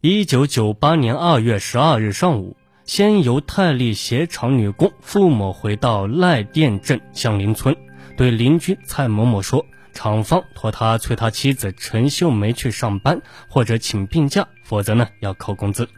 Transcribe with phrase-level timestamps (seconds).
[0.00, 7.76] 一九九八年二月十二日上午，先由泰利鞋厂女工付某回到赖店镇向林村，
[8.16, 15.88] 对邻居蔡某某说，厂方托他催他妻子陈秀梅去上班或者请病假，否则呢要扣工资。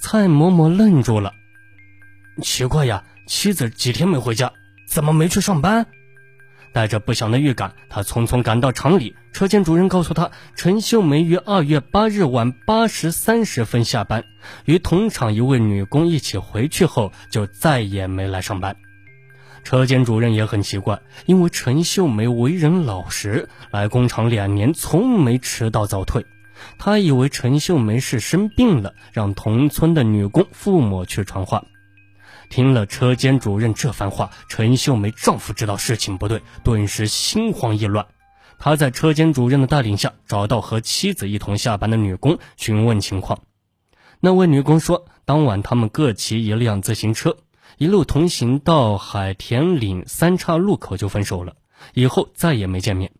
[0.00, 1.30] 蔡某某愣住了，
[2.42, 4.50] 奇怪呀，妻子几天没回家，
[4.88, 5.86] 怎么没去上班？
[6.72, 9.14] 带着不祥的预感，他匆匆赶到厂里。
[9.32, 14.24] 车间主任告诉他，陈秀梅于二月八日晚八时三十分下班，
[14.64, 18.76] 与同厂一位女工一起回去后，就再也没来上班。
[19.64, 26.24] 车间主任也很奇怪，因为陈秀梅为人老实，来工厂两年从没迟到早退。
[26.78, 31.64] 他以为陈秀梅是生病了，让同村的女工付某去传话。
[32.48, 38.06] 听了车间主任这番话，陈秀梅丈夫知道事情不对，顿时心慌意乱。
[38.58, 43.40] 他在车间主任的带领下，找到和妻子一同下班的女工询问情况。
[44.20, 47.36] 那位女工说，当晚他们各骑一辆自行车，
[47.76, 51.54] 一路同行到海田岭三岔路口就分手了，
[51.94, 53.12] 以后再也没见面。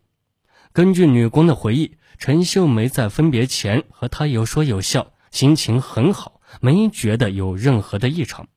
[0.73, 8.47] 根据女工的回忆，陈秀梅在分别前和他有说有笑，心情很好，没觉得有任何的异常。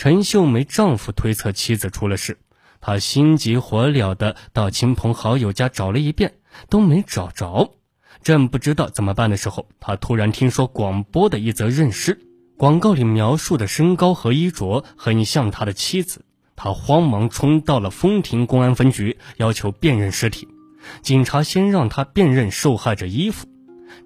[0.00, 2.38] 陈秀梅丈夫推测妻子出了事，
[2.80, 6.32] 他心急火燎地到亲朋好友家找了一遍，
[6.70, 7.74] 都没找着。
[8.22, 12.18] 正不知道怎么办的时候，他突然听说广播的一则认尸，
[12.56, 16.24] 广告里描述的身高和衣着很像他的妻子。
[16.56, 20.48] 他慌忙冲到了丰亭公安分局，要求辨认尸体。
[21.02, 23.46] 警察先让他辨认受害者衣服，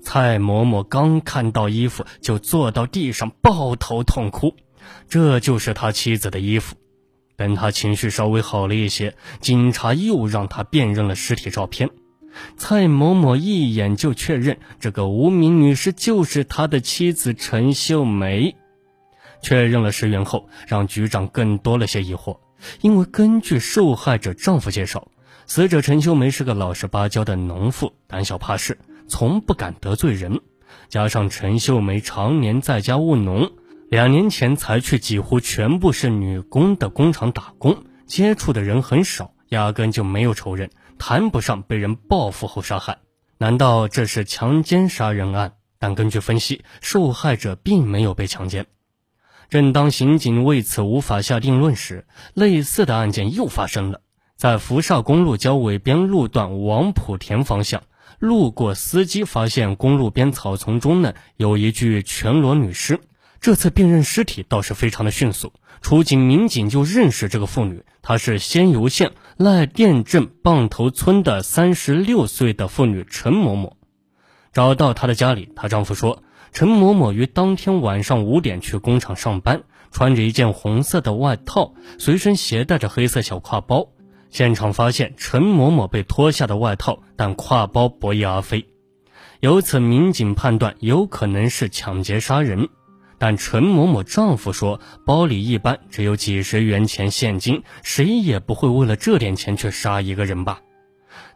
[0.03, 4.57] 蔡嬷嬷刚看到衣服，就坐到地上抱头痛哭。
[5.09, 6.77] 这就是他妻子的衣服。
[7.37, 11.91] 等他情绪稍微好了一些，警察又让他辨认了尸体照片。
[12.57, 18.55] 蔡某某一眼就确认，这个无名女尸就是他的妻子陈秀梅。
[19.43, 22.39] 确认了尸源后，让局长更多了些疑惑，
[22.81, 25.09] 因为根据受害者丈夫介绍，
[25.47, 30.41] 死者陈秀梅是个老实巴交的农妇，胆小怕事，从不敢得罪人。
[30.89, 33.53] 加上陈秀梅常年在家务农。
[33.95, 40.69] 两年前才去几乎全部是女工的工厂打工，接触的人很少，压根就没有仇人，
[40.99, 42.99] 谈不上被人报复后杀害。
[43.39, 45.53] 难道这是强奸杀人案？
[45.79, 48.67] 但根据分析，受害者并没有被强奸。
[49.49, 54.01] 正当刑警为此无法下定论时，类似的案件又发生了，
[54.35, 57.85] 在福厦公路交尾边路段王浦田方向，
[58.19, 62.99] 路过司机发现公路边草丛中呢有一具全裸女尸。
[63.45, 73.77] 这次辨认尸体倒是非常的迅速，出警民警就认识这个妇女，她是仙游县赖店镇棒头村的三十六岁的妇女陈某某。
[74.55, 76.23] 找到她的家里，她丈夫说，
[76.53, 83.89] 陈某某于当天晚上五点去工厂上班，穿着一件红色的外套，随身携带着黑色小挎包。
[84.31, 88.65] 现场发现陈某某被脱下的外套，但挎包不翼而飞，
[89.41, 92.71] 由此民警判断有可能是抢劫杀人。
[93.27, 100.61] 但陈某某丈夫说，包里一般只有几十元钱现金，谁也不会为了这点钱去杀一个人吧？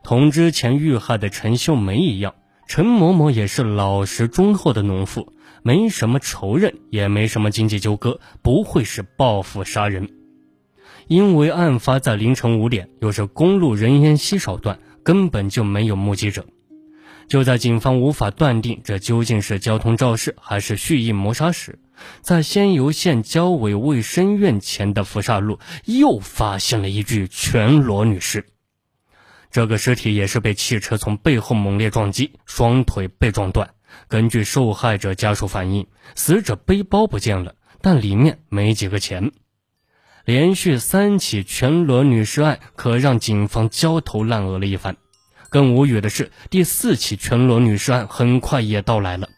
[0.02, 2.34] 同之前遇害的陈秀梅一样，
[2.66, 5.32] 陈某某也是老实忠厚的农妇，
[5.62, 10.10] 没什么仇人，也没什么经济纠葛，不会是报复杀人。
[11.06, 16.44] 因为案发在凌晨五点，又是公路人烟稀少段，根本就没有目击者。
[17.28, 21.78] 就在警方无法断定这究竟是交通肇事还是蓄意谋杀时，
[22.22, 28.46] 在仙游县交委卫生院前的福厦路又发现了一具全裸女尸。
[29.50, 33.70] 这个尸体也是被汽车从背后猛烈撞击，双腿被撞断。
[34.06, 39.32] 根据受害者家属反映，死者背包不见了，但里面没几个钱。
[40.24, 44.96] 连续三起全裸女尸案，可让警方焦头烂额了一番。
[45.50, 49.28] 更无语的是，第四起全裸女尸案很快也到来了。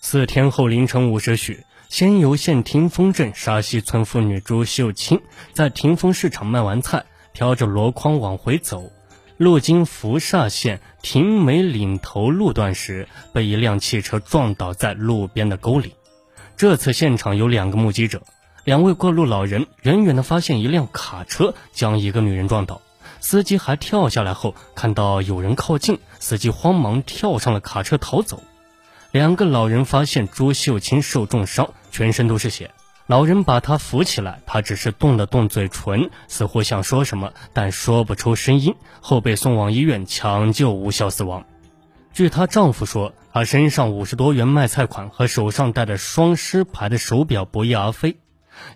[0.00, 5.20] 四天后凌晨五时许，仙游县霆峰镇沙溪村妇女朱秀清
[5.52, 8.92] 在霆峰市场卖完菜，挑着箩筐往回走，
[9.36, 15.94] 路经福厦县亭梅岭头路段时，被一辆汽车撞倒在路边的沟里。
[16.56, 18.22] 这次现场有两个目击者，
[18.64, 22.80] 两位过路老人远远地发现一辆卡车将一个女人撞倒。
[23.20, 28.42] 司机还跳下来后，看到有人靠近，司机慌忙跳上了卡车逃走。
[29.12, 32.70] 两个老人发现朱秀清受重伤，全身都是血。
[33.06, 38.74] 老人把她扶起来，她只是动了动嘴唇，似乎想说什么，但说不出声音。
[39.00, 41.44] 后被送往医院抢救，无效死亡。
[42.12, 48.16] 据她丈夫说，他身上五十多元卖菜款和手上戴的双狮牌的手表不翼而飞。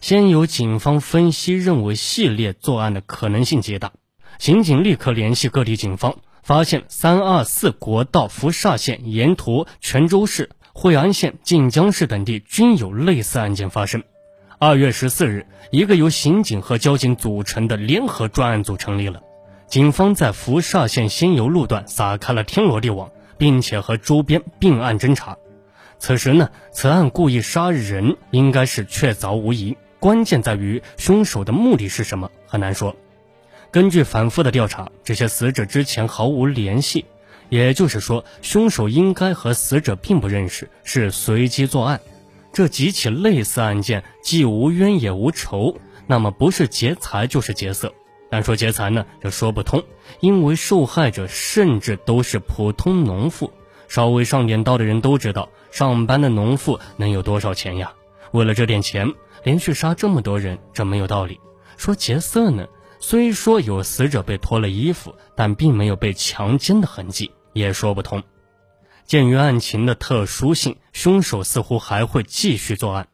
[0.02, 3.92] 先由警方分析认为系列作案的可能性极大，
[4.40, 14.02] 刑警立刻联系各地警方，发现三二四国道福厦线沿途泉州市、惠安县、晋江市等地均有类似案件发生。
[14.58, 19.20] 二月十四日，一个由刑警和交警组成的联合专案组成立了。
[19.66, 25.36] 警方在福厦县仙游路段撒开了天罗地网，并且和周边并案侦查。
[25.98, 32.96] 此时呢，此案故意杀人应该是确凿无疑，关键在于凶手的目的是什么，很难说。
[33.72, 37.04] 根据反复的调查，这些死者之前毫无联系，
[37.50, 42.00] 也就是说，凶手应该和死者并不认识，是随机作案。
[42.52, 45.76] 这几起类似案件既无冤也无仇，
[46.08, 47.94] 那么不是劫财就是劫色。
[48.28, 49.84] 但说劫财呢，这说不通，
[50.18, 53.52] 因为受害者甚至都是普通农妇。
[53.86, 57.92] 稍微上点道的人都知道，上班的农妇能有多少钱呀？
[58.32, 59.12] 为了这点钱，
[59.44, 61.40] 连续杀这么多人，这没有道理。
[61.76, 62.66] 说劫色呢，
[63.00, 68.22] 虽说有死者被脱了衣服，但并没有被强奸的痕迹，也说不通。
[69.06, 73.08] 鉴于案情的特殊性，凶手似乎还会继续作案。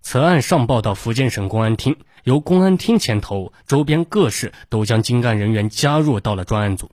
[0.00, 1.96] 此案上报到福建省公安厅。
[2.24, 6.90] 由公安厅牵头，周边各市都将精干人员加入到了专案组。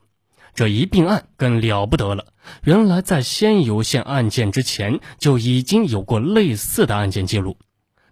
[0.56, 2.28] 这一并案更了不得了，
[2.64, 7.58] 原来在仙游县案件之前就已经有过类似的案件记录。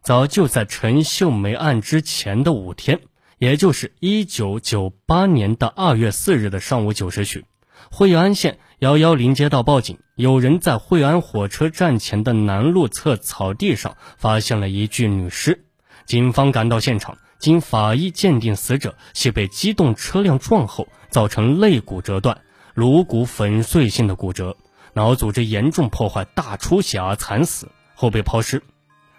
[0.01, 2.99] 早就在陈秀梅案之前的五天，
[3.37, 7.45] 也就是一九九八年的二月四日的上午九时许，
[7.91, 15.65] 惠安县幺幺零接到报警，有人在惠安火车站前的南路侧草地上发现了一具女尸。
[16.05, 22.41] 警方赶到现场，经法医鉴定，死者系被机动车辆撞后造成肋骨折断、
[22.73, 24.55] 颅骨粉碎性的骨折，
[24.93, 28.63] 脑组织严重破坏、大出血而惨死，后被抛尸。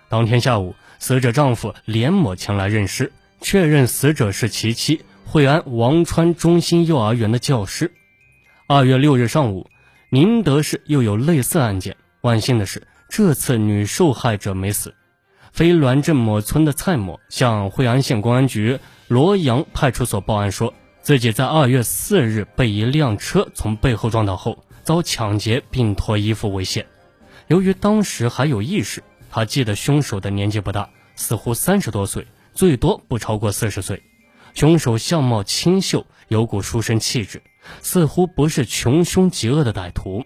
[0.09, 7.93] 当天下午，死者丈夫连某前来认尸，确认死者是其妻惠安王川中心幼儿园的教师。
[8.67, 9.69] 二月六日上午，
[10.11, 14.95] 宁德市又有类似案件，万幸的是，这次女受害者没死。
[15.53, 18.79] 飞銮镇某村的蔡某向惠安县公安局
[19.09, 26.85] 罗阳派出所报案，说自己在二月四日被一辆车从背后撞倒后遭抢劫并脱衣服猥亵。
[27.47, 34.03] 由于当时还有意识，他记得凶手的年纪不大，似乎三十多岁，最多不超过四十岁。
[34.55, 37.43] 凶手相貌清秀，有股书生气质，
[37.83, 40.25] 似乎不是穷凶极恶的歹徒。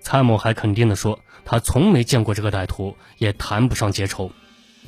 [0.00, 4.32] 蔡某还肯定地说，他从没见过这个歹徒，也谈不上结仇。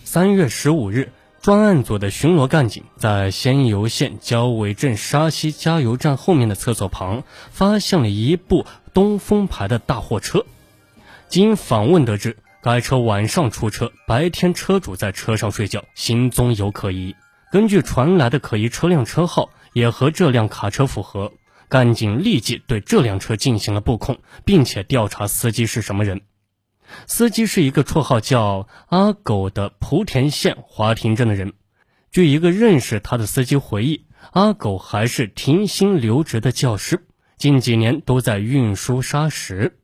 [0.02, 10.44] 三月十五日，专案组的巡逻干警在仙游县交尾镇沙溪加油站后面的厕所旁，发现了一部东风牌的大货车。
[11.29, 17.17] 经访问得知，该车晚上出车，白天车主在车上睡觉，行踪有可疑。
[17.50, 21.32] 根据传来的可疑车辆车号，也和这辆卡车符合，
[21.69, 26.20] 干警立即对这辆车进行了布控，并且调查司机是什么人。
[27.09, 31.55] 司机是一个绰号叫阿狗的莆田县华亭镇的人。
[32.12, 39.81] 据一个认识他的司机回忆，阿狗还是停薪留职的教师，近几年都在运输砂石。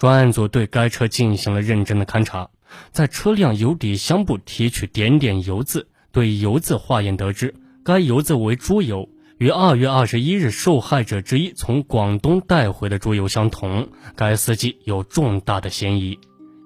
[0.00, 2.48] 专案组对该车进行了认真的勘查，
[2.90, 7.54] 在车辆油底箱部提取点点油渍，对油渍化验得知，
[7.84, 13.90] 该油渍为猪油，与二月二十一日受害者之一从广东带回的猪油相同。
[14.16, 16.18] 该司机有重大的嫌疑。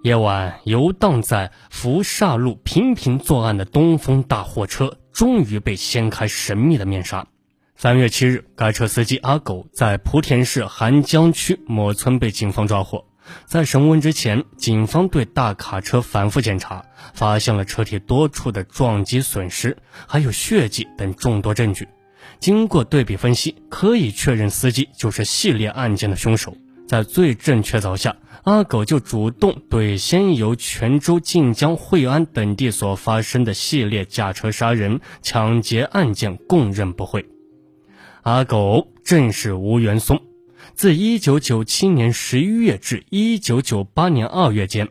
[0.04, 7.26] 夜晚游荡在福厦路频频作案的东风大货车，终于被掀开神秘的面纱。
[7.74, 13.04] 三月七日，该车司机阿狗在莆田市涵江区某村被警方抓获。
[13.46, 19.76] 在审问之前，警方对大卡车反复检查，发现了车体多处的撞击损失，
[20.06, 21.88] 还有血迹等众多证据。
[22.40, 26.56] 经过对比分析，可以确认司机就是系列案件的凶手。
[26.86, 28.16] 在罪证确凿下。
[28.44, 37.24] 阿狗就主动对先由泉州、晋江、惠安等地所发生的系列驾车杀人、抢劫案件供认不讳。
[38.20, 40.20] 阿狗正是吴元松，
[40.74, 44.88] 自1997年11月至1998年2月间，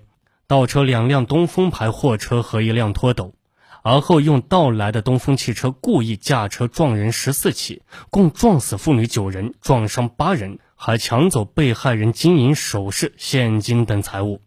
[0.48, 3.34] 盗车两辆东风牌货车和一辆拖斗，
[3.82, 10.60] 而后用盗来的东风汽车故意驾车撞人十四起，共撞死妇女九人，撞伤八人。
[10.76, 14.42] 还抢走被害人金银首饰、现金等财物。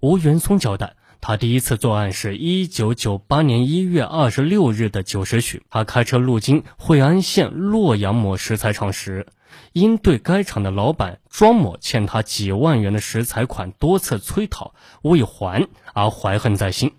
[0.00, 9.26] 吴元松交代，他第一次作案是一九九八年一月二十六日的九时许，他开车路经惠安县洛阳某石材厂时，
[9.72, 16.92] 因对该厂的老板庄某欠他几万元的食材款多次催讨未还而怀恨在心。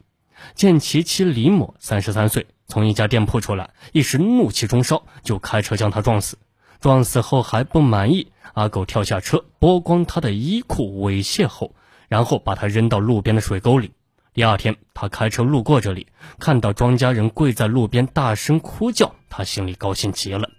[0.55, 6.37] 见其妻李某三十三岁从一家店铺出来，一时怒气中烧，就开车将他撞死。
[6.79, 11.75] 撞死后还不满意，阿狗跳下车剥光他的衣裤猥亵后，
[12.07, 13.91] 然后把他扔到路边的水沟里。
[14.33, 16.07] 第二天，他开车路过这里，
[16.39, 20.49] 看到庄家人跪在路边大声哭叫，他心里高兴极了。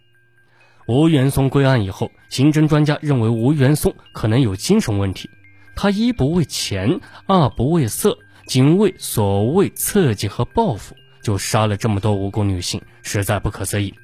[0.87, 5.31] 吴元松归案以后，刑侦专家认为吴元松可能有精神问题，
[5.77, 13.95] 他一不为钱，二不为色，仅为所谓刺激和报复，就杀了这么多无辜女性，实在不可思议。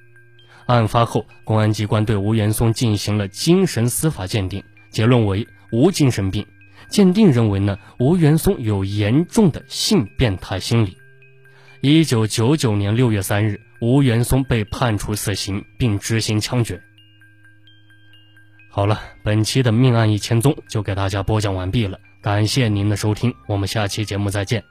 [0.66, 6.46] 案发后，公安机关对吴元松进行了精神司法鉴定，结论为无精神病。
[6.88, 10.96] 鉴定认为呢，吴元松有严重的性变态心理。
[11.80, 16.80] 一九九九年六月三日，吴元松被判处死刑并执行枪决。
[18.70, 24.62] 好了，本期的命案一千宗就给大家播讲完毕了，感谢您的收听，我们下期节目再见。